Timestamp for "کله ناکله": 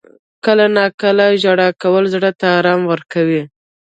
0.45-1.25